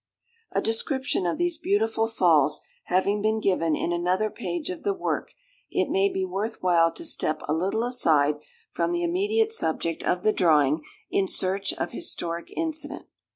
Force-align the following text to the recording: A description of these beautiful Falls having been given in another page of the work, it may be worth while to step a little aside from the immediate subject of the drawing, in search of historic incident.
A 0.51 0.63
description 0.63 1.27
of 1.27 1.37
these 1.37 1.59
beautiful 1.59 2.07
Falls 2.07 2.61
having 2.85 3.21
been 3.21 3.39
given 3.39 3.75
in 3.75 3.93
another 3.93 4.31
page 4.31 4.71
of 4.71 4.81
the 4.81 4.95
work, 4.95 5.31
it 5.69 5.91
may 5.91 6.11
be 6.11 6.25
worth 6.25 6.57
while 6.63 6.91
to 6.93 7.05
step 7.05 7.43
a 7.47 7.53
little 7.53 7.83
aside 7.83 8.39
from 8.71 8.93
the 8.93 9.03
immediate 9.03 9.53
subject 9.53 10.01
of 10.01 10.23
the 10.23 10.33
drawing, 10.33 10.81
in 11.11 11.27
search 11.27 11.71
of 11.73 11.91
historic 11.91 12.51
incident. 12.57 13.05